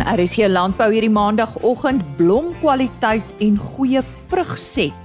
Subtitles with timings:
[0.00, 4.00] van RSG Landbou hierdie maandagooggend blomkwaliteit en goeie
[4.30, 4.96] vrugset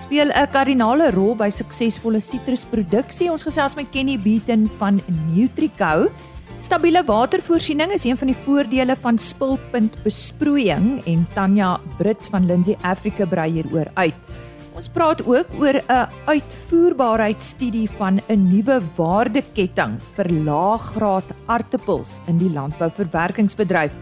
[0.00, 3.30] speel 'n kardinale rol by suksesvolle sitrusproduksie.
[3.30, 5.00] Ons gesels met Kenny Beaton van
[5.34, 6.08] Nutrico.
[6.60, 12.76] Stabiele watervoorsiening is een van die voordele van spulpunt besproeiing en Tanya Brits van Lindsay
[12.80, 14.14] Africa brei hieroor uit.
[14.74, 22.50] Ons praat ook oor 'n uitvoerbaarheidstudie van 'n nuwe waardeketting vir laaggraad aartappels in die
[22.50, 23.92] landbouverwerkingsbedryf.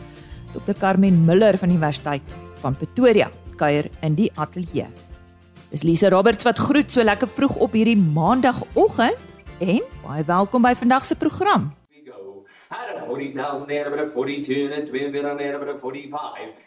[0.52, 4.86] Dr Carmen Miller van Universiteit van Pretoria kuier in die ateljee.
[5.68, 10.72] Dis Lise Roberts wat groet so lekker vroeg op hierdie maandagooggend en baie welkom by
[10.78, 11.72] vandag se program.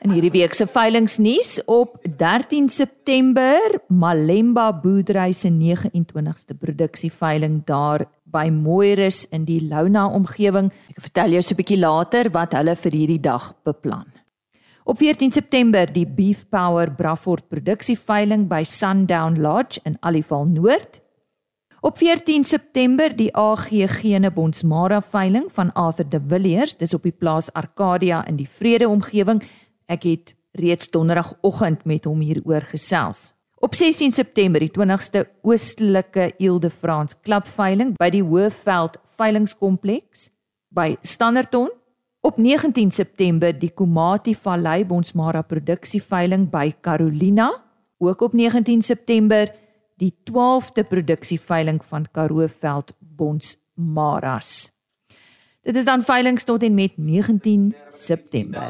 [0.02, 8.50] In hierdie week se veilingnuus op 13 September Malemba boerdery se 29ste produksieveiling daar by
[8.50, 10.72] Mooirus in die Louna omgewing.
[10.90, 14.08] Ek vertel jou so 'n bietjie later wat hulle vir hierdie dag beplan.
[14.84, 21.02] Op 14 September die Beef Power Braford produksieveiling by Sundown Lodge in Alival Noord.
[21.82, 27.12] Op 14 September die AG Gene Bonsmara veiling van Arthur de Villiers, dis op die
[27.12, 29.42] plaas Arcadia in die Vrede omgewing.
[29.86, 33.32] Ek het reeds donderdagoggend met hom hieroor gesels.
[33.62, 40.32] Op 16 September die 20ste oostelike Ile-de-France klapveiling by die Hoëveld veilingskompleks
[40.74, 41.70] by Standerton
[42.22, 47.48] Op 19 September die Komati Vallei Bonsmara produksieveiling by Carolina,
[47.98, 49.50] ook op 19 September
[49.98, 54.70] die 12de produksieveiling van Karooveld Bonsmaras.
[55.62, 58.70] Dit is dan veilings tot en met 19 September.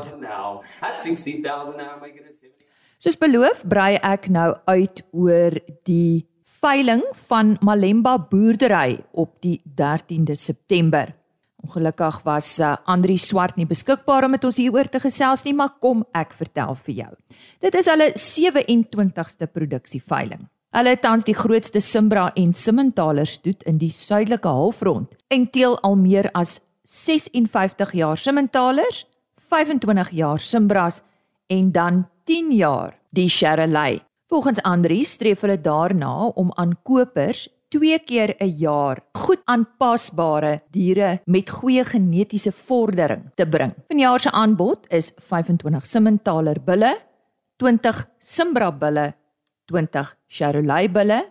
[3.02, 5.55] Soos beloof, brei ek nou uit oor
[5.89, 6.21] die
[6.61, 11.09] veiling van Malemba boerdery op die 13de September.
[11.66, 15.73] Ongelukkig was uh, Andri Swart nie beskikbaar om met ons hieroor te gesels nie, maar
[15.81, 17.09] kom ek vertel vir jou.
[17.65, 20.45] Dit is hulle 27ste produksieveiling.
[20.77, 25.80] Hulle het tans die grootste Simbra en Simmentaler stoet in die suidelike halfrond en teel
[25.81, 29.08] al meer as 56 jaar Simmentalers,
[29.49, 31.02] 25 jaar Simbras
[31.49, 34.02] en dan 10 jaar die Charolais.
[34.30, 41.21] Volgens Andri streef hulle daarna om aan kopers twee keer 'n jaar goed aanpasbare diere
[41.26, 43.73] met goeie genetiese vordering te bring.
[43.87, 46.98] Vanjaar se aanbod is 25 Simmentaler bulle,
[47.58, 49.14] 20 Simbra bulle,
[49.65, 51.26] 20 Charolais bulle,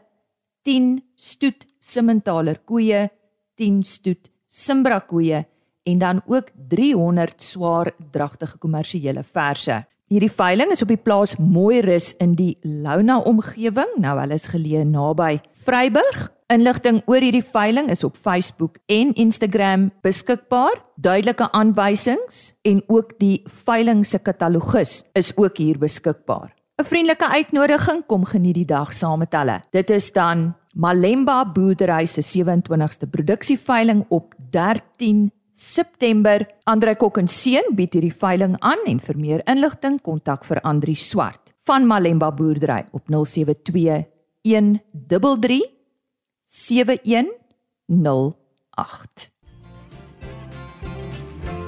[0.62, 3.10] 10 stoet Simmentaler koeie,
[3.54, 5.46] 10 stoet Simbra koeie
[5.82, 9.84] en dan ook 300 swaar dragtige kommersiële verse.
[10.10, 13.92] Hierdie veiling is op die plaas Mooirus in die Louna omgewing.
[14.02, 16.24] Nou hulle is geleë naby Vryburg.
[16.50, 20.80] Inligting oor hierdie veiling is op Facebook en Instagram beskikbaar.
[20.98, 26.50] Duidelike aanwysings en ook die veiling se katalogus is ook hier beskikbaar.
[26.80, 29.60] 'n Vriendelike uitnodiging kom geniet die dag saam met hulle.
[29.70, 36.48] Dit is dan Malemba Boerdery se 27ste produksieveiling op 13 September.
[36.64, 40.96] Andre Kok en Seun bied hierdie veiling aan en vir meer inligting kontak vir Andri
[40.96, 44.08] Swart van Malemba Boerdery op 072
[44.48, 45.60] 133
[46.48, 49.28] 7108.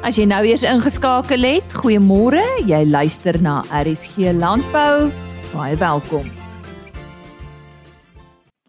[0.03, 2.43] As jy nou eers ingeskakel het, goeiemôre.
[2.67, 5.13] Jy luister na RSG Landbou.
[5.53, 6.42] Baie welkom.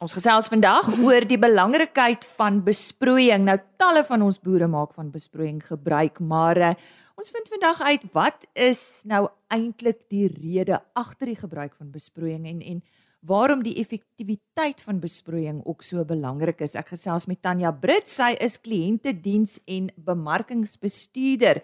[0.04, 3.46] Ons gesels vandag oor die belangrikheid van besproeiing.
[3.48, 6.72] Nou talle van ons boere maak van besproeiing gebruik, maar uh,
[7.16, 12.50] ons vind vandag uit wat is nou eintlik die rede agter die gebruik van besproeiing
[12.52, 12.84] en en
[13.24, 16.76] waarom die effektiwiteit van besproeiing ook so belangrik is.
[16.76, 21.64] Ek gesels met Tanya Brits, sy is kliëntediens en bemarkingsbestuurder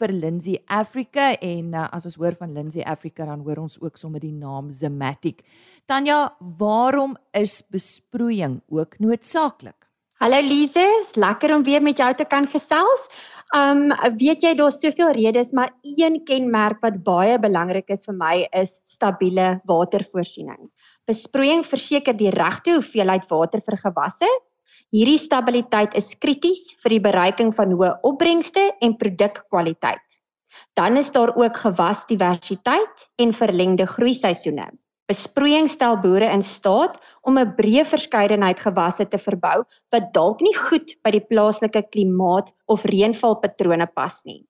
[0.00, 4.00] vir Lindsay Africa en uh, as ons hoor van Lindsay Africa dan hoor ons ook
[4.00, 5.44] sommer die naam Zematic.
[5.86, 6.30] Tanya,
[6.60, 9.76] waarom is besproeiing ook noodsaaklik?
[10.20, 10.84] Hallo Lise,
[11.16, 13.06] lekker om weer met jou te kan gesels.
[13.56, 13.88] Um
[14.20, 18.76] weet jy daar's soveel redes, maar een kenmerk wat baie belangrik is vir my is
[18.86, 20.68] stabiele watervoorsiening.
[21.08, 24.28] Besproeiing verseker die regte hoeveelheid water vir gewasse
[24.90, 30.02] Hierdie stabiliteit is krities vir die bereiking van hoë opbrengste en produkkwaliteit.
[30.74, 34.66] Dan is daar ook gewasdiversiteit en verlengde groeiseisoene.
[35.10, 39.62] Besproeiing stel boere in staat om 'n breë verskeidenheid gewasse te verbou
[39.94, 44.42] wat dalk nie goed by die plaaslike klimaat of reënvalpatrone pas nie.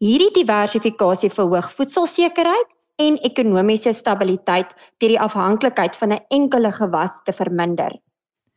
[0.00, 7.32] Hierdie diversifikasie verhoog voedselsekerheid en ekonomiese stabiliteit deur die afhanklikheid van 'n enkele gewas te
[7.32, 7.92] verminder.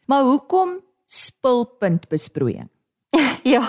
[0.08, 2.70] Maar hoekom spulpunt besproeiing.
[3.48, 3.64] Ja.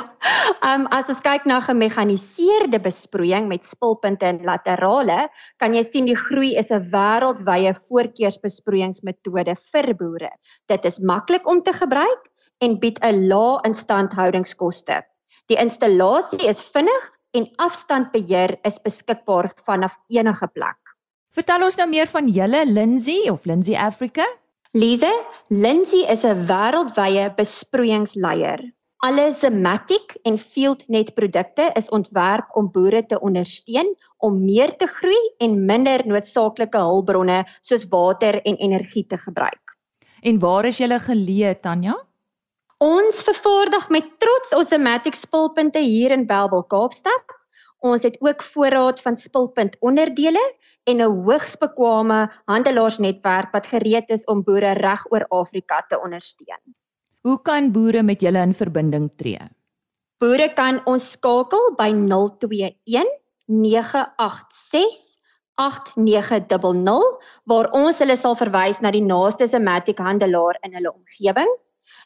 [0.67, 5.29] Ehm um, as ons kyk na gemekaniseerde besproeiing met spulpunte en laterale,
[5.63, 10.33] kan jy sien die groei is 'n wêreldwye voorkeursbesproeiingsmetode vir boere.
[10.67, 12.27] Dit is maklik om te gebruik
[12.61, 15.03] en bied 'n lae instandhoudingskoste.
[15.47, 20.79] Die installasie is vinnig en afstandbeheer is beskikbaar vanaf enige plek.
[21.31, 24.27] Vertel ons nou meer van julle Lindsay of Lindsay Africa.
[24.79, 25.11] Lise,
[25.51, 28.61] Lindsay is 'n wêreldwye besproeiingsleier.
[29.07, 35.19] Alle Zematic en FieldNet produkte is ontwerp om boere te ondersteun om meer te groei
[35.39, 39.75] en minder noodsaaklike hulpbronne soos water en energie te gebruik.
[40.23, 41.97] En waar is julle geleë, Tanya?
[42.79, 47.38] Ons vervaardig met trots ons Zematic spulpunte hier in Welbel, Kaapstad.
[47.79, 50.43] Ons het ook voorraad van spulpunt onderdele
[50.85, 56.75] en 'n hoogs bekwame handelaarsnetwerk wat gereed is om boere reg oor Afrika te ondersteun.
[57.21, 59.39] Hoe kan boere met julle in verbinding tree?
[60.19, 63.07] Boere kan ons skakel by 021
[63.47, 65.17] 986
[65.59, 71.51] 8900 waar ons hulle sal verwys na die naaste Zematic handelaar in hulle omgewing.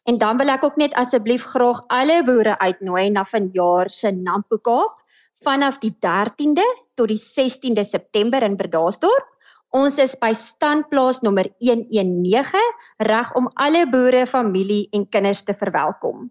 [0.09, 4.59] En dan wil ek ook net asseblief graag alle boere uitnooi na vanjaar se Nampo
[4.59, 5.02] Kaap
[5.43, 9.29] vanaf die 13de tot die 16de September in Bredasdorp.
[9.73, 12.61] Ons is by standplaas nommer 119
[13.09, 16.29] reg om alle boere, familie en kinders te verwelkom.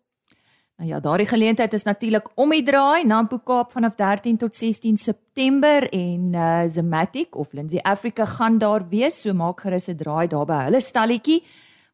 [0.82, 4.98] Nou ja, daardie geleentheid is natuurlik om die draai Nampo Kaap vanaf 13 tot 16
[4.98, 10.28] September en uh Zematic of Lindsay Africa gaan daar wees, so maak gerus 'n draai
[10.28, 11.44] daar by hulle stalletjie.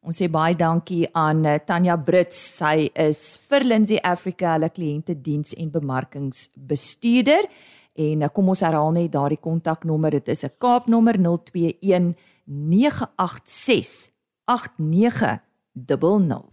[0.06, 2.38] Ons sê baie dankie aan uh, Tanya Brits.
[2.38, 7.50] Sy is vir Lindsay Africa hulle kliëntediens en bemarkingsbestuurder.
[7.98, 10.14] En uh, kom ons herhaal net daardie kontaknommer.
[10.14, 12.14] Dit is 'n Kaapnommer 021
[12.46, 14.14] 986
[14.46, 16.46] 8900.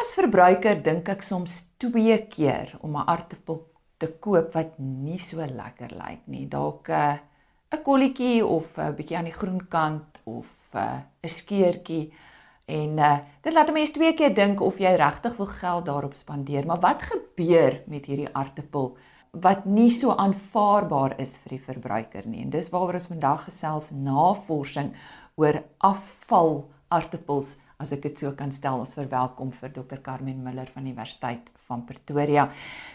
[0.00, 3.69] As verbruiker dink ek soms twee keer om 'n aartappel
[4.00, 6.46] te koop wat nie so lekker lyk nie.
[6.48, 7.18] Dalk 'n uh,
[7.70, 12.12] 'n kolletjie of 'n uh, bietjie aan die groen kant of 'n uh, 'n skeertjie
[12.66, 16.66] en uh, dit laat mense twee keer dink of jy regtig wil geld daarop spandeer.
[16.66, 18.96] Maar wat gebeur met hierdie aartappel
[19.30, 22.42] wat nie so aanvaarbaar is vir die verbruiker nie?
[22.42, 24.94] En dis waaroor ons vandag gesels navorsing
[25.36, 30.68] oor afval aartappels as ek dit so kan stel ons verwelkom vir Dr Carmen Miller
[30.74, 32.48] van die Universiteit van Pretoria.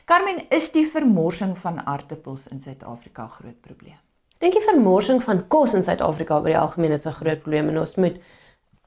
[0.06, 4.00] Carmen, is die vermorsing van aartappels in Suid-Afrika 'n groot probleem?
[4.40, 7.80] Dink jy vermorsing van kos in Suid-Afrika oor die algemeen is 'n groot probleem en
[7.80, 8.18] ons moet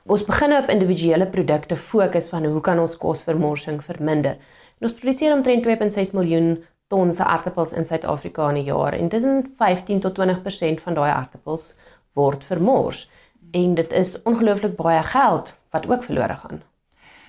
[0.06, 4.38] ons begin op individuele produkte fokus van hoe kan ons kosvermorsing verminder?
[4.78, 9.08] En ons produseer omtrent 2.6 miljoen ton se aartappels in Suid-Afrika in 'n jaar en
[9.08, 11.74] tussen 15 tot 20% van daai aartappels
[12.14, 13.08] word vermors
[13.50, 16.62] en dit is ongelooflik baie geld wat ook verlore gaan.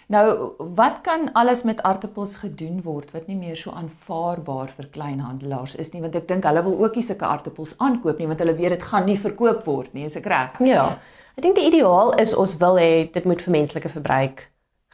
[0.09, 5.75] Nou, wat kan alles met aartappels gedoen word wat nie meer so aanvaarbaar vir kleinhandelaars
[5.75, 8.55] is nie, want ek dink hulle wil ook nie sulke aartappels aankoop nie want hulle
[8.57, 10.57] weet dit gaan nie verkoop word nie, is ek reg?
[10.65, 10.87] Ja.
[11.37, 14.47] Ek dink die ideaal is ons wil hê dit moet vir menslike verbruik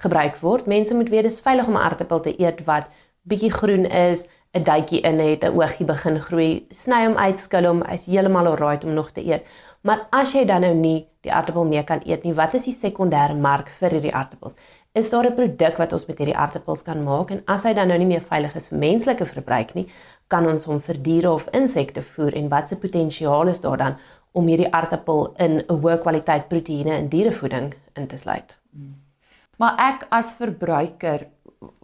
[0.04, 0.68] gebruik word.
[0.68, 2.92] Mense moet weet dis veilig om 'n aartappel te eet wat
[3.24, 7.66] bietjie groen is, 'n duitjie in het, 'n oogie begin groei, sny hom uit, skil
[7.66, 9.44] hom, hy's heeltemal alright om nog te eet.
[9.82, 12.76] Maar as jy dan nou nie die aartappel mee kan eet nie, wat is die
[12.76, 14.56] sekondêre mark vir hierdie aartappels?
[14.96, 17.88] Is daar 'n produk wat ons met hierdie aartappels kan maak en as hy dan
[17.88, 19.88] nou nie meer veilig is vir menslike verbruik nie,
[20.28, 23.98] kan ons hom vir diere of insekte voer en wat se potensiaal is daar dan
[24.32, 28.58] om hierdie aartappel in 'n hoë kwaliteit proteïene in dierevoeding in te sluit?
[29.58, 31.28] Maar ek as verbruiker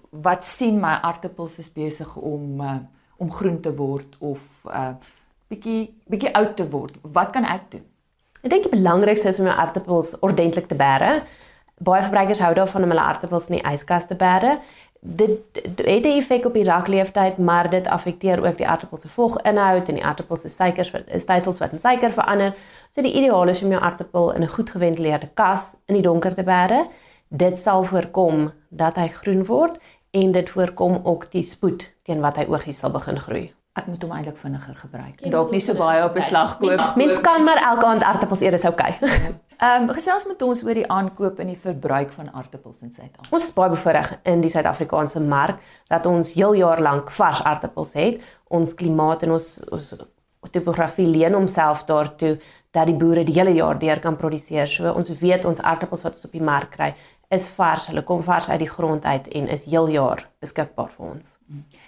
[0.10, 2.80] wat sien my aartappels is besig om uh,
[3.18, 4.94] om groen te word of uh
[5.52, 6.96] bietjie bietjie oud te word.
[7.02, 7.91] Wat kan ek doen?
[8.42, 11.20] Ek dink die belangrikste is om jou aartappels ordentlik te bære.
[11.86, 14.56] Baie verbruikers hou daarvan om hulle aartappels in die yskas te bære.
[15.02, 19.90] Dit het 'n effek op die rakleeftyd, maar dit affekteer ook die aartappels se voginhoud
[19.90, 22.56] en die aartappels se suikers stelsels wat in suiker verander.
[22.92, 26.34] So die ideaal is om jou aartappel in 'n goed geventileerde kas in die donker
[26.36, 26.88] te bære.
[27.28, 29.78] Dit sal voorkom dat hy groen word
[30.12, 34.02] en dit voorkom ook die spoed teen wat hy oogies sal begin groei ek moet
[34.04, 35.22] hom eintlik vinniger gebruik.
[35.32, 36.98] Dalk nie so baie op beslag koop.
[37.00, 38.92] Mens kan maar elke aand aartappels eet, is oukei.
[39.00, 39.32] Okay.
[39.62, 43.30] Ehm um, gesels met ons oor die aankoop en die verbruik van aartappels in Suid-Afrika.
[43.30, 45.62] Ons is baie bevoorreg in die Suid-Afrikaanse mark
[45.92, 48.24] dat ons heel jaar lank vars aartappels het.
[48.50, 49.94] Ons klimaat en ons ons
[50.50, 52.40] topografie leen homself daartoe
[52.74, 54.68] dat die boere die hele jaar deur kan produseer.
[54.68, 56.96] So ons weet ons aartappels wat ons op die mark kry
[57.32, 57.88] is vars.
[57.88, 61.36] Hulle kom vars uit die grond uit en is heel jaar beskikbaar vir ons.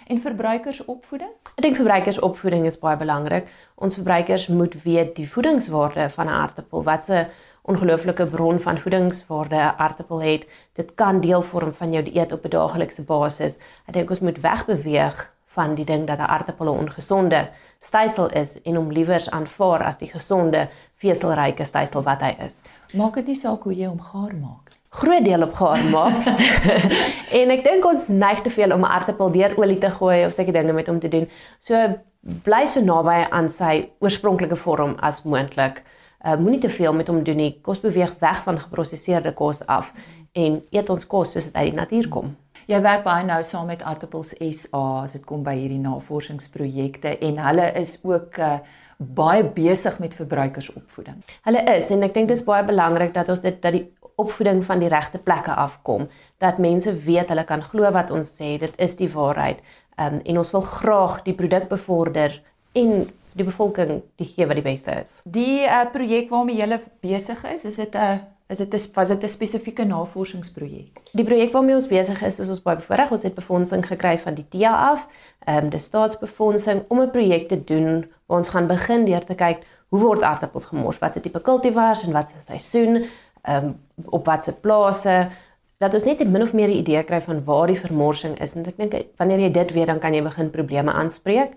[0.08, 1.32] En verbruikersopvoeding?
[1.54, 3.50] Ek dink verbruikersopvoeding is baie belangrik.
[3.76, 7.26] Ons verbruikers moet weet die voedingswaarde van 'n aartappel, wat se
[7.64, 10.48] ongelooflike bron van voedingswaarde 'n aartappel het.
[10.72, 13.56] Dit kan deel vorm van jou dieet op 'n daaglikse basis.
[13.86, 17.48] Ek dink ons moet wegbeweeg van die ding dat 'n aartappel 'n ongesonde
[17.80, 22.62] stysel is en hom liewers aanvaar as die gesonde veselryke stysel wat hy is.
[22.92, 24.63] Maak dit nie saak hoe jy hom gaar maak.
[24.94, 26.26] Groot deel op gaar maak.
[27.40, 30.36] en ek dink ons neig te veel om 'n aartappel deur olie te gooi of
[30.36, 31.26] sulke dinge met hom te doen.
[31.58, 31.74] So
[32.46, 35.82] bly so naby aan sy oorspronklike vorm as moontlik.
[36.24, 37.58] Uh, Moenie te veel met hom doen nie.
[37.62, 39.92] Kos beweeg weg van geproseserde kos af
[40.32, 42.36] en eet ons kos soos dit uit die natuur kom.
[42.66, 47.38] Jy werk baie nou saam met Aartappels SA as dit kom by hierdie navorsingsprojekte en
[47.38, 48.56] hulle is ook uh,
[48.98, 51.20] baie besig met verbruikersopvoeding.
[51.44, 53.84] Hulle is en ek dink dit is baie belangrik dat ons dit dat die
[54.16, 58.58] opvoeding van die regte plekke afkom, dat mense weet hulle kan glo wat ons sê,
[58.58, 59.60] dit is die waarheid.
[59.96, 62.42] Um, en ons wil graag die produk bevorder
[62.74, 65.18] en die bevolking die gee wat die beste is.
[65.24, 69.22] Die uh, projek waarmee jy besig is, is dit 'n is dit 'n was dit
[69.22, 71.00] 'n spesifieke navorsingsprojek?
[71.12, 73.10] Die projek waarmee ons besig is, is ons baie bevoorreg.
[73.10, 75.08] Ons het befondsing gekry van die TIA af,
[75.46, 79.34] ehm um, die staatsbefondsing om 'n projek te doen waar ons gaan begin deur te
[79.34, 83.04] kyk hoe word aardappels gemors, wat is tipe kultivars en wat is seisoen,
[83.44, 83.74] ehm um,
[84.10, 85.28] op watter plase
[85.78, 88.54] dat ons net 'n min of meer 'n idee kry van waar die vermorsing is
[88.54, 91.50] want ek dink wanneer jy dit weet dan kan jy begin probleme aanspreek.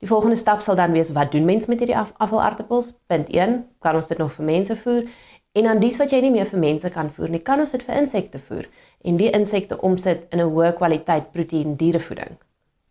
[0.00, 2.94] Die volgende stap sal dan wees wat doen mense met hierdie af, afvalartappels?
[3.06, 5.02] Punt 1, kan ons dit nog vir mense voer?
[5.52, 7.82] En dan dis wat jy nie meer vir mense kan voer nie, kan ons dit
[7.82, 8.68] vir insekte voer
[9.04, 12.38] en die insekte omsit in 'n hoë kwaliteit proteïen dierevoeding.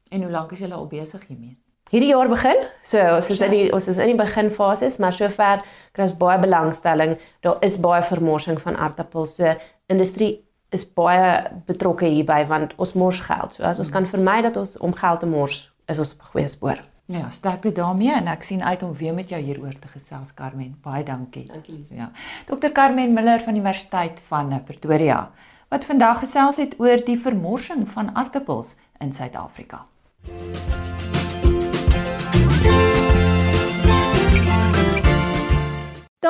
[0.09, 1.57] En hoe lank is julle al besig hiermee?
[1.89, 2.59] Hierdie jaar begin.
[2.85, 5.63] So ons is in die ons is in die beginfases, maar sover
[5.95, 7.17] kry ons baie belangstelling.
[7.45, 9.35] Daar is baie vermorsing van aardappels.
[9.39, 9.55] So
[9.89, 10.35] industrie
[10.75, 13.57] is baie betrokke hierby want ons mors geld.
[13.57, 16.31] So as ons kan vermy dat ons om geld te mors, is ons op 'n
[16.31, 16.83] goeie spoor.
[17.09, 20.77] Ja, sterkte daarmee en ek sien uit om weer met jou hieroor te gesels Carmen.
[20.81, 21.45] Baie dankie.
[21.45, 21.85] Dankie.
[21.89, 22.11] Ja.
[22.45, 25.31] Dr Carmen Miller van Universiteit van Pretoria
[25.69, 29.85] wat vandag gesels het oor die vermorsing van aardappels in Suid-Afrika.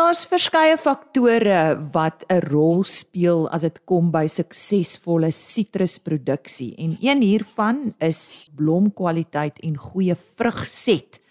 [0.10, 7.22] Daar's verskeie faktore wat 'n rol speel as dit kom by suksesvolle sitrusproduksie en een
[7.22, 11.22] hiervan is blomkwaliteit en goeie vrugset.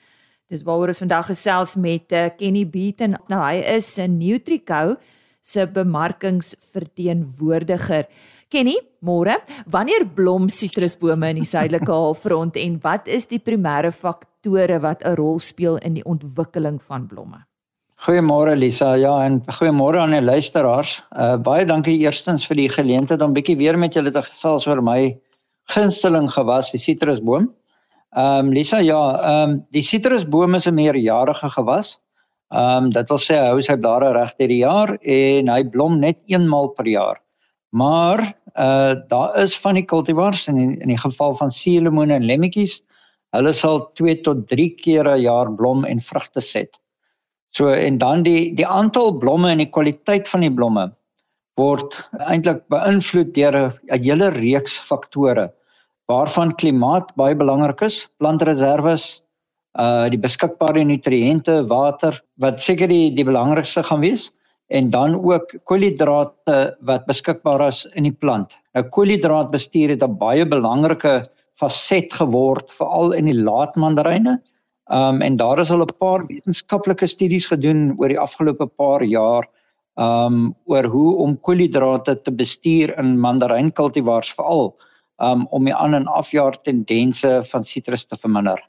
[0.47, 3.17] Dis waaroor ons vandag gesels met uh, Kenny Beaton.
[3.29, 4.97] Nou hy is 'n Nutrico
[5.43, 8.07] se bemarkingsverteenwoordiger.
[8.49, 14.81] Kenny, môre, wanneer blom sitrusbome in die suidelike halfrond en wat is die primêre faktore
[14.81, 17.48] wat 'n rol speel in die ontwikkeling van blomme?
[17.99, 18.93] Goeiemôre Lisa.
[18.95, 21.01] Ja, en goeiemôre aan die luisteraars.
[21.19, 24.79] Uh baie dankie eerstens vir die geleentheid om bietjie weer met julle te gesels oor
[24.87, 25.17] my
[25.75, 27.49] gunsteling gewas, die sitrusboom.
[28.15, 31.99] Ehm um, Lisa, ja, ehm um, die sitrusboom is 'n meerjarige gewas.
[32.55, 35.63] Ehm um, dit wil sê hy hou sy blare reg deur die jaar en hy
[35.65, 37.19] blom net eenmal per jaar.
[37.75, 42.31] Maar uh daar is van die kultivars in die, in die geval van suurlemoene en
[42.31, 42.83] lemmetjies,
[43.35, 46.79] hulle sal 2 tot 3 keer 'n jaar blom en vrugte set.
[47.55, 50.91] So en dan die die aantal blomme en die kwaliteit van die blomme
[51.59, 55.49] word eintlik beïnvloed deur 'n hele reeks faktore
[56.09, 59.23] waarvan klimaat baie belangrik is, plantreserwes,
[59.79, 64.31] uh die beskikbare nutriënte, water wat seker die die belangrikste gaan wees
[64.69, 68.55] en dan ook koolhidrate wat beskikbaar is in die plant.
[68.75, 71.23] Nou koolhidraatbestuur het 'n baie belangrike
[71.55, 74.39] faset geword veral in die laatmandaryne
[74.89, 79.49] Um en daar is al 'n paar wetenskaplike studies gedoen oor die afgelope paar jaar
[79.97, 84.77] um oor hoe om koolhidrate te bestuur in mandarynkultivars veral
[85.21, 88.63] um om die aan en afjaar tendense van sitrus te verminder.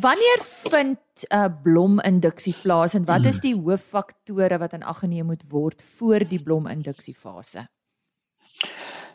[0.00, 5.26] Wanneer vind 'n uh, blominduksie plaas en wat is die hooffaktore wat in ag geneem
[5.26, 7.68] moet word voor die blominduksiefase?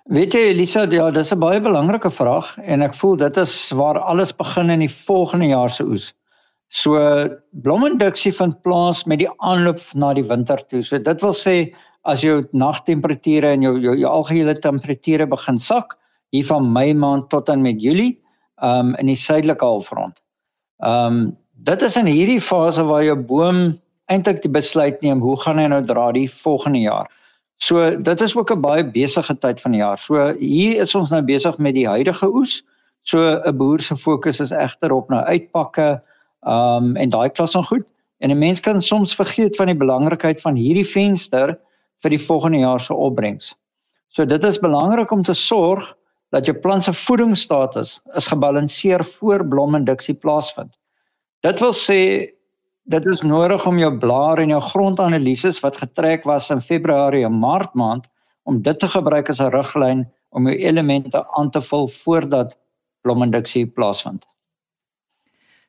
[0.10, 4.00] Weet jy Elisa, ja, dis 'n baie belangrike vraag en ek voel dit is waar
[4.00, 6.14] alles begin in die volgende jaar se oes.
[6.70, 6.98] So
[7.52, 10.82] blominduksie vind plaas met die aanloop na die winter toe.
[10.82, 15.98] So dit wil sê as jou nagtemperature en jou jou, jou algehele temperature begin sak
[16.32, 18.20] hier van Mei maand tot en met Julie,
[18.64, 20.18] um in die suidelike halfrond.
[20.80, 23.78] Um dit is in hierdie fase waar jou boom
[24.10, 27.08] eintlik die besluit neem hoe gaan hy nou dra die volgende jaar.
[27.62, 29.98] So dit is ook 'n baie besige tyd van die jaar.
[29.98, 32.64] So hier is ons nou besig met die huidige oes.
[33.02, 36.02] So 'n boer se fokus is egter op nou uitpakke,
[36.42, 37.86] ehm um, en daai klas van goed.
[38.20, 41.60] En 'n mens kan soms vergeet van die belangrikheid van hierdie venster
[42.02, 43.56] vir die volgende jaar se opbrengs.
[44.08, 45.98] So dit is belangrik om te sorg
[46.30, 50.78] dat jou plant se voedingsstatus is gebalanseer voor blominduksie plaasvind.
[51.40, 52.32] Dit wil sê
[52.84, 57.40] dit is nodig om jou blaar en jou grondanalises wat getrek was in Februarie en
[57.40, 58.08] Maart maand
[58.44, 62.58] om dit te gebruik as 'n riglyn om jou elemente aan te vul voordat
[63.02, 64.26] blominduksie plaasvind.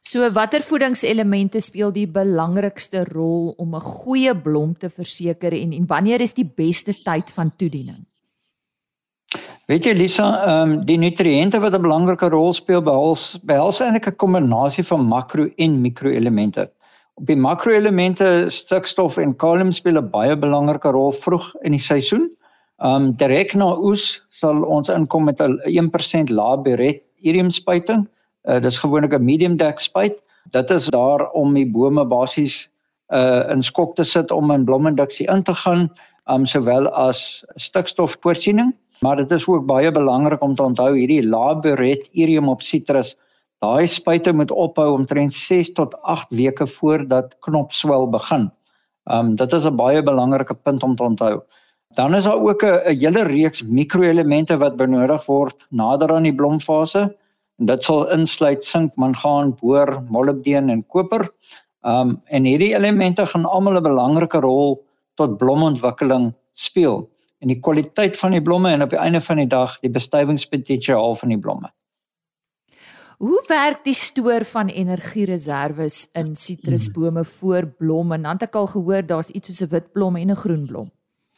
[0.03, 5.87] So watter voedingselemente speel die belangrikste rol om 'n goeie blom te verseker en en
[5.87, 8.07] wanneer is die beste tyd van toediening?
[9.67, 14.07] Weet jy Lisa, ehm um, die nutriënte wat 'n belangrike rol speel behels behels eintlik
[14.07, 16.71] 'n kombinasie van makro en mikroelemente.
[17.21, 22.31] Op die makroelemente stikstof en kalium speel 'n baie belangrike rol vroeg in die seisoen.
[22.79, 28.09] Um, direk na oes sal ons inkom met 'n 1% laberet irium spuiting.
[28.49, 30.23] Uh, dis gewoonlik 'n medium deck spuit.
[30.51, 32.69] Dit is daar om die bome basies
[33.13, 35.91] uh in skok te sit om in blominduksie in te gaan,
[36.33, 38.73] um sowel as stikstofvoorsiening.
[39.01, 43.17] Maar dit is ook baie belangrik om te onthou hierdie laboret irium op sitrus.
[43.63, 48.49] Daai spuite moet ophou omtrent 6 tot 8 weke voordat knopswel begin.
[49.07, 51.43] Um dit is 'n baie belangrike punt om te onthou.
[51.95, 57.15] Dan is daar ook 'n hele reeks mikroelemente wat benodig word nader aan die blomfase.
[57.57, 61.31] Dit sal insluit sink, mangaan, boor, molibdeen en koper.
[61.83, 64.83] Um en hierdie elemente gaan almal 'n belangrike rol
[65.15, 69.47] tot blomontwikkeling speel en die kwaliteit van die blomme en op die einde van die
[69.47, 71.71] dag die bestuivingspotensiaal van die blomme.
[73.23, 78.17] Hoe werk die stoor van energiereserwes in sitrusbome voor blomme?
[78.19, 80.89] Dan het ek al gehoor daar's iets soos 'n wit blom en 'n groen blom.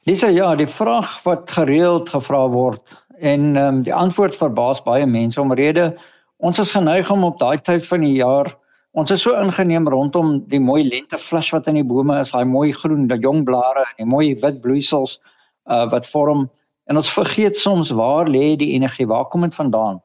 [0.08, 5.06] Lisa, ja, die vraag wat gereeld gevra word en ehm um, die antwoord verbaas baie
[5.06, 5.96] mense omrede
[6.36, 8.56] ons is geneig om op daai tyd van die jaar
[8.92, 12.72] ons is so ingeneem rondom die mooi lenteflush wat in die bome is, daai mooi
[12.72, 15.20] groen, die jong blare en die mooi wit bloeisels
[15.68, 16.50] uh, wat vorm
[16.86, 19.06] en ons vergeet soms waar lê die energie?
[19.06, 20.03] Waar kom dit vandaan?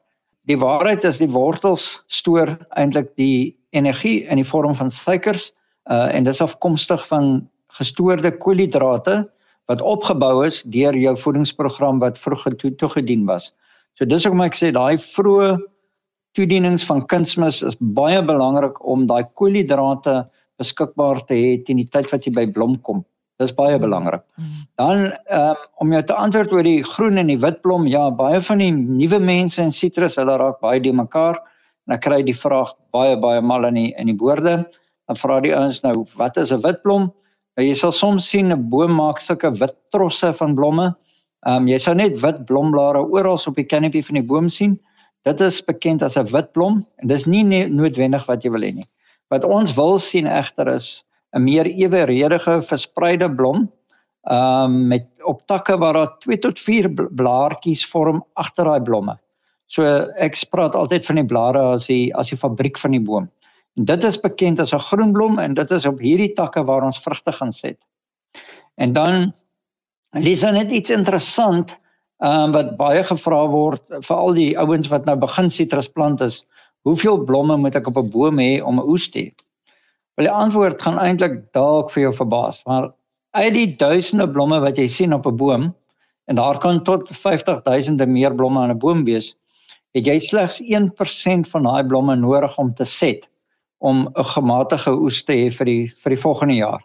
[0.50, 5.52] Die waarheid is die wortels stoor eintlik die energie in die vorm van suikers
[5.86, 7.44] uh, en dit is afkomstig van
[7.78, 9.20] gestoorde koolhidrate
[9.70, 12.48] wat opgebou is deur jou voedingsprogram wat vroeg
[12.80, 13.52] toegedien was.
[13.94, 15.52] So dis hoekom ek sê daai vroeë
[16.34, 20.24] toedienings van kunsmis is baie belangrik om daai koolhidrate
[20.58, 23.04] beskikbaar te hê teen die tyd wat jy by blom kom.
[23.40, 24.20] Dis baie belangrik.
[24.76, 28.40] Dan um, om jou te antwoord oor die groen en die wit blom, ja, baie
[28.44, 31.40] van die nuwe mense in sitrus, hulle raak baie die mekaar
[31.88, 34.60] en ek kry die vraag baie baie mal in die in die boorde.
[35.08, 37.10] Dan vra die ouens nou, wat is 'n wit blom?
[37.56, 40.94] Nou jy sal soms sien 'n boom maak sulke wit trosse van blomme.
[41.46, 44.78] Ehm um, jy sal net wit blomblare oral op die canopy van die boom sien.
[45.24, 48.74] Dit is bekend as 'n wit blom en dis nie noodwendig wat jy wil hê
[48.74, 48.88] nie.
[49.30, 51.04] Wat ons wil sien egter is
[51.36, 53.70] 'n meer eweredige verspreide blom
[54.30, 59.16] um met op takke waar daar 2 tot 4 blaartjies vorm agter daai blomme.
[59.66, 59.84] So
[60.18, 63.30] ek praat altyd van die blare as die as die fabriek van die boom.
[63.78, 66.82] En dit is bekend as 'n groen blom en dit is op hierdie takke waar
[66.82, 67.78] ons vrugte gaan set.
[68.76, 69.32] En dan
[70.12, 71.76] lees dan net iets interessant
[72.18, 76.44] um wat baie gevra word vir al die ouens wat nou begin sitrusplante is.
[76.82, 79.32] Hoeveel blomme moet ek op 'n boom hê om 'n oes te hê?
[80.14, 82.90] Wel die antwoord gaan eintlik dalk vir jou verbaas, maar
[83.30, 85.74] uit die duisende blomme wat jy sien op 'n boom
[86.26, 89.34] en daar kan tot 50000 meer blomme aan 'n boom wees,
[89.94, 93.30] het jy slegs 1% van daai blomme nodig om te set
[93.78, 96.82] om 'n gematige oes te hê vir die vir die volgende jaar.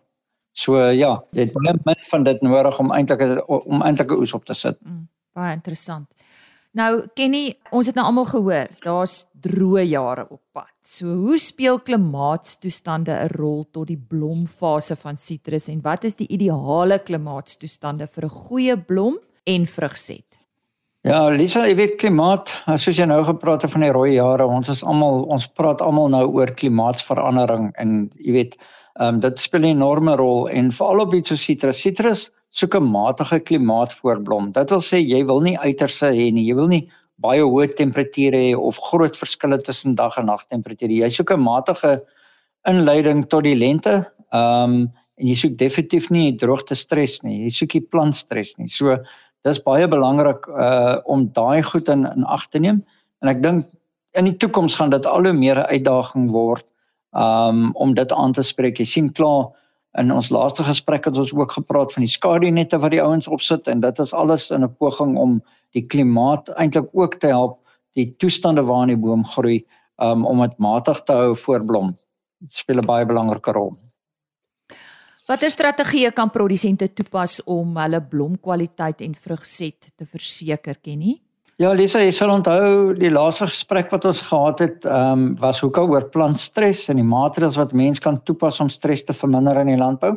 [0.51, 4.33] So ja, jy het baie min van dit nodig om eintlik om eintlik 'n oes
[4.33, 4.77] op te sit.
[4.81, 6.07] Mm, baie interessant.
[6.75, 10.73] Nou Kenny, ons het nou almal gehoor, daar's droë jare op pad.
[10.83, 16.27] So hoe speel klimaatstoestande 'n rol tot die blomfase van sitrus en wat is die
[16.27, 20.39] ideale klimaatstoestande vir 'n goeie blom en vrugset?
[21.01, 24.69] Ja, Lisa, jy weet klimaat, soos jy nou gepraat het van die rooi jare, ons
[24.69, 28.57] is almal ons praat almal nou oor klimaatsverandering en jy weet,
[28.99, 31.81] ehm um, dit speel 'n enorme rol en veral op iets so sitrus.
[31.81, 34.51] Sitrus soek 'n matige klimaat voorblom.
[34.51, 36.47] Dit wil sê jy wil nie uiterse hê nie.
[36.47, 36.89] Jy wil nie
[37.19, 40.91] baie hoë temperature hê of groot verskille tussen dag en nag temperature.
[40.91, 42.01] Jy soek 'n matige
[42.67, 44.05] inleiding tot die lente.
[44.33, 47.45] Ehm um, en jy soek definitief nie droogte stres nie.
[47.45, 48.67] Jy soek nie plant stres nie.
[48.67, 48.97] So
[49.45, 52.83] dis baie belangrik uh om daai goed in in ag te neem.
[53.21, 53.65] En ek dink
[54.15, 56.65] in die toekoms gaan dit al hoe meer 'n uitdaging word
[57.13, 58.79] um om dit aan te spreek.
[58.79, 59.51] Jy sien klaar
[59.95, 63.69] In ons laaste gesprek het ons ook gepraat van die skadunette wat die ouens opsit
[63.71, 67.59] en dit is alles in 'n poging om die klimaat eintlik ook te help
[67.95, 69.65] die toestande waarin die boom groei
[69.97, 71.97] um, om dit matig te hou voorblom.
[72.39, 73.77] Dit speel 'n baie belangrike rol.
[75.25, 81.24] Watter strategieë kan produsente toepas om hulle blomkwaliteit en vrugset te verseker, Kenny?
[81.55, 85.61] Ja, Lisa, jy sal onthou die laaste gesprek wat ons gehad het, ehm um, was
[85.63, 89.61] hoe kan oor plantstres en die maatreëls wat mens kan toepas om stres te verminder
[89.61, 90.11] in die landbou.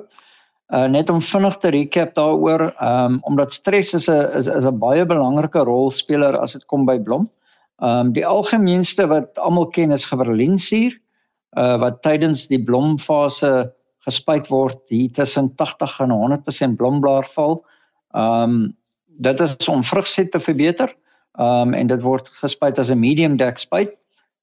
[0.74, 4.66] Uh net om vinnig te recap daaroor, ehm um, omdat stres is 'n is, is
[4.66, 7.30] 'n baie belangrike rolspeler as dit kom by blom.
[7.82, 10.98] Ehm um, die algemeenste wat almal ken is gewerlinsuur
[11.56, 13.72] uh wat tydens die blomfase
[14.10, 17.62] gespuit word hier tussen 80 en 100% blomblaar val.
[18.14, 20.98] Ehm um, dit is om vrugset te verbeter.
[21.38, 23.94] Ehm um, en dit word gespuit as 'n medium dek spuit.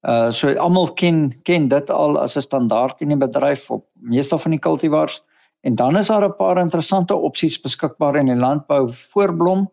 [0.08, 4.38] Uh so almal ken ken dit al as 'n standaard in die bedryf op meeste
[4.38, 5.22] van die kultivars.
[5.60, 9.68] En dan is daar 'n paar interessante opsies beskikbaar in die landbou voorblom.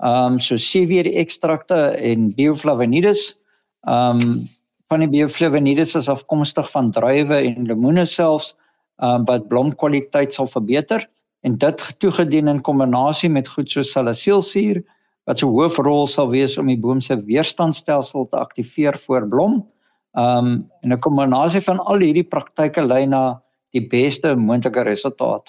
[0.00, 1.74] Ehm um, so CWD ekstrakte
[2.10, 3.36] en bioflavonides.
[3.80, 4.48] Ehm um,
[4.88, 8.56] van die bioflavonides is afkomstig van druiwe en lemoene selfs
[9.02, 11.08] um, wat blomkwaliteit sal verbeter
[11.40, 14.82] en dit toegedien in kombinasie met goed soos salicylsuur
[15.26, 19.66] wat 'n hoofrol sal wees om die boom se weerstandstelsel te aktiveer voor blom.
[20.14, 23.40] Um en 'n kombinasie van al hierdie praktyke lei na
[23.72, 25.48] die beste moontlike resultaat.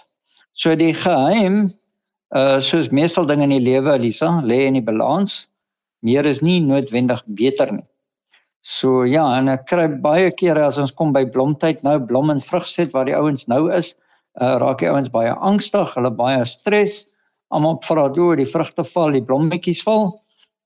[0.53, 1.73] So die geheim
[2.35, 5.47] uh soos meestal dinge in die lewe Elisa lê in die balans.
[6.01, 7.85] Meer is nie noodwendig beter nie.
[8.63, 12.39] So ja, en ek kry baie kere as ons kom by blomtyd nou blom en
[12.39, 13.91] vrugset waar die ouens nou is,
[14.39, 17.01] uh, raak die ouens baie angstig, hulle baie stres.
[17.53, 20.09] Almal vra oor die vrugte val, die blommetjies val.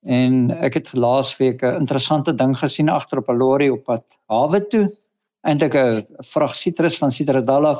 [0.07, 4.59] En ek het laasweek 'n interessante ding gesien agter op 'n lorry op pad hawe
[4.67, 4.85] toe.
[5.43, 7.75] Eintlik 'n vrag sitrus van Citradella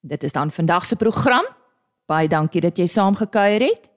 [0.00, 1.44] Dit is dan vandag se program.
[2.06, 3.90] Baie dankie dat jy saamgekuier het.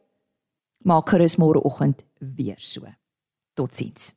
[0.78, 2.82] Maak gerus môreoggend weer so.
[3.54, 4.16] Totsiens.